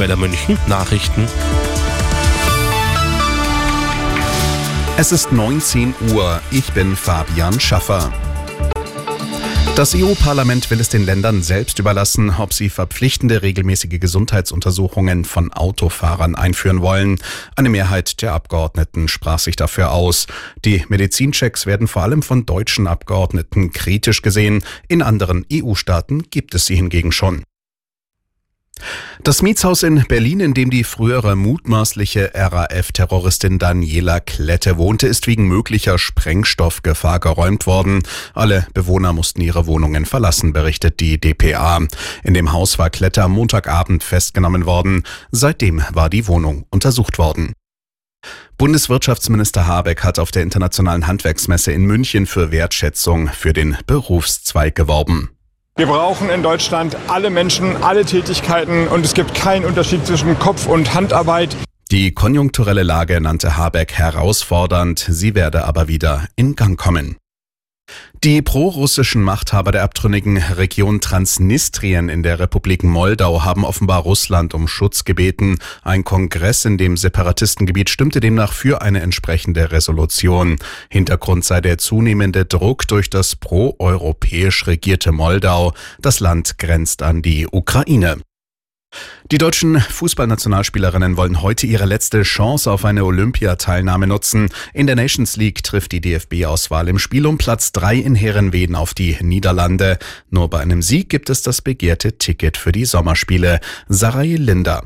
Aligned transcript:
Bei 0.00 0.06
der 0.06 0.16
München 0.16 0.56
Nachrichten. 0.68 1.26
Es 4.96 5.10
ist 5.10 5.32
19 5.32 5.92
Uhr. 6.12 6.40
Ich 6.52 6.72
bin 6.72 6.94
Fabian 6.94 7.58
Schaffer. 7.58 8.12
Das 9.74 9.96
EU-Parlament 9.96 10.70
will 10.70 10.78
es 10.78 10.88
den 10.88 11.04
Ländern 11.04 11.42
selbst 11.42 11.80
überlassen, 11.80 12.30
ob 12.30 12.52
sie 12.54 12.68
verpflichtende 12.68 13.42
regelmäßige 13.42 13.98
Gesundheitsuntersuchungen 13.98 15.24
von 15.24 15.52
Autofahrern 15.52 16.36
einführen 16.36 16.80
wollen. 16.80 17.18
Eine 17.56 17.68
Mehrheit 17.68 18.22
der 18.22 18.34
Abgeordneten 18.34 19.08
sprach 19.08 19.40
sich 19.40 19.56
dafür 19.56 19.90
aus. 19.90 20.28
Die 20.64 20.84
Medizinchecks 20.88 21.66
werden 21.66 21.88
vor 21.88 22.04
allem 22.04 22.22
von 22.22 22.46
deutschen 22.46 22.86
Abgeordneten 22.86 23.72
kritisch 23.72 24.22
gesehen. 24.22 24.62
In 24.86 25.02
anderen 25.02 25.44
EU-Staaten 25.52 26.22
gibt 26.30 26.54
es 26.54 26.66
sie 26.66 26.76
hingegen 26.76 27.10
schon. 27.10 27.42
Das 29.22 29.42
Mietshaus 29.42 29.82
in 29.82 30.04
Berlin, 30.08 30.40
in 30.40 30.54
dem 30.54 30.70
die 30.70 30.84
frühere 30.84 31.36
mutmaßliche 31.36 32.32
RAF-Terroristin 32.34 33.58
Daniela 33.58 34.20
Klette 34.20 34.78
wohnte, 34.78 35.06
ist 35.06 35.26
wegen 35.26 35.48
möglicher 35.48 35.98
Sprengstoffgefahr 35.98 37.20
geräumt 37.20 37.66
worden. 37.66 38.02
Alle 38.34 38.66
Bewohner 38.74 39.12
mussten 39.12 39.40
ihre 39.40 39.66
Wohnungen 39.66 40.06
verlassen, 40.06 40.52
berichtet 40.52 41.00
die 41.00 41.20
DPA. 41.20 41.80
In 42.22 42.34
dem 42.34 42.52
Haus 42.52 42.78
war 42.78 42.90
Klette 42.90 43.22
am 43.22 43.32
Montagabend 43.32 44.02
festgenommen 44.02 44.66
worden. 44.66 45.02
Seitdem 45.30 45.82
war 45.92 46.10
die 46.10 46.26
Wohnung 46.26 46.66
untersucht 46.70 47.18
worden. 47.18 47.52
Bundeswirtschaftsminister 48.56 49.66
Habeck 49.66 50.02
hat 50.02 50.18
auf 50.18 50.32
der 50.32 50.42
Internationalen 50.42 51.06
Handwerksmesse 51.06 51.72
in 51.72 51.84
München 51.84 52.26
für 52.26 52.50
Wertschätzung 52.50 53.28
für 53.28 53.52
den 53.52 53.76
Berufszweig 53.86 54.74
geworben. 54.74 55.37
Wir 55.78 55.86
brauchen 55.86 56.28
in 56.28 56.42
Deutschland 56.42 56.96
alle 57.06 57.30
Menschen, 57.30 57.76
alle 57.84 58.04
Tätigkeiten 58.04 58.88
und 58.88 59.04
es 59.04 59.14
gibt 59.14 59.32
keinen 59.32 59.64
Unterschied 59.64 60.04
zwischen 60.04 60.36
Kopf- 60.36 60.66
und 60.66 60.92
Handarbeit. 60.92 61.54
Die 61.92 62.10
konjunkturelle 62.12 62.82
Lage 62.82 63.20
nannte 63.20 63.56
Habeck 63.56 63.92
herausfordernd, 63.92 64.98
sie 64.98 65.36
werde 65.36 65.66
aber 65.66 65.86
wieder 65.86 66.26
in 66.34 66.56
Gang 66.56 66.76
kommen. 66.76 67.16
Die 68.24 68.42
prorussischen 68.42 69.22
Machthaber 69.22 69.70
der 69.70 69.84
abtrünnigen 69.84 70.38
Region 70.38 71.00
Transnistrien 71.00 72.08
in 72.08 72.24
der 72.24 72.40
Republik 72.40 72.82
Moldau 72.82 73.44
haben 73.44 73.64
offenbar 73.64 74.00
Russland 74.00 74.54
um 74.54 74.66
Schutz 74.66 75.04
gebeten. 75.04 75.58
Ein 75.84 76.02
Kongress 76.02 76.64
in 76.64 76.78
dem 76.78 76.96
Separatistengebiet 76.96 77.90
stimmte 77.90 78.18
demnach 78.18 78.52
für 78.52 78.82
eine 78.82 79.02
entsprechende 79.02 79.70
Resolution. 79.70 80.56
Hintergrund 80.90 81.44
sei 81.44 81.60
der 81.60 81.78
zunehmende 81.78 82.44
Druck 82.44 82.88
durch 82.88 83.08
das 83.08 83.36
proeuropäisch 83.36 84.66
regierte 84.66 85.12
Moldau. 85.12 85.72
Das 86.00 86.18
Land 86.18 86.58
grenzt 86.58 87.04
an 87.04 87.22
die 87.22 87.46
Ukraine. 87.46 88.16
Die 89.30 89.36
deutschen 89.36 89.78
Fußballnationalspielerinnen 89.78 91.18
wollen 91.18 91.42
heute 91.42 91.66
ihre 91.66 91.84
letzte 91.84 92.22
Chance 92.22 92.72
auf 92.72 92.86
eine 92.86 93.04
Olympiateilnahme 93.04 94.06
nutzen. 94.06 94.48
In 94.72 94.86
der 94.86 94.96
Nations 94.96 95.36
League 95.36 95.62
trifft 95.62 95.92
die 95.92 96.00
DFB-Auswahl 96.00 96.88
im 96.88 96.98
Spiel 96.98 97.26
um 97.26 97.36
Platz 97.36 97.72
3 97.72 97.96
in 97.96 98.14
Herrenweden 98.14 98.74
auf 98.74 98.94
die 98.94 99.18
Niederlande. 99.20 99.98
Nur 100.30 100.48
bei 100.48 100.60
einem 100.60 100.80
Sieg 100.80 101.10
gibt 101.10 101.28
es 101.28 101.42
das 101.42 101.60
begehrte 101.60 102.16
Ticket 102.16 102.56
für 102.56 102.72
die 102.72 102.86
Sommerspiele. 102.86 103.60
Sarai 103.86 104.36
Linda. 104.36 104.84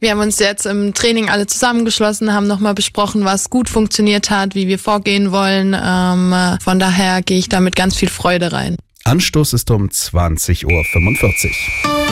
Wir 0.00 0.12
haben 0.12 0.20
uns 0.20 0.38
jetzt 0.38 0.64
im 0.64 0.94
Training 0.94 1.28
alle 1.28 1.46
zusammengeschlossen, 1.46 2.32
haben 2.32 2.46
nochmal 2.46 2.74
besprochen, 2.74 3.26
was 3.26 3.50
gut 3.50 3.68
funktioniert 3.68 4.30
hat, 4.30 4.54
wie 4.54 4.68
wir 4.68 4.78
vorgehen 4.78 5.32
wollen. 5.32 5.76
Ähm, 5.78 6.58
von 6.62 6.78
daher 6.78 7.20
gehe 7.20 7.38
ich 7.38 7.50
da 7.50 7.60
mit 7.60 7.76
ganz 7.76 7.94
viel 7.94 8.08
Freude 8.08 8.52
rein. 8.52 8.76
Anstoß 9.04 9.52
ist 9.52 9.70
um 9.70 9.88
20.45 9.88 10.64
Uhr. 10.64 12.05